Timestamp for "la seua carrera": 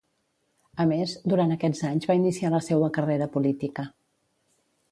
2.55-3.31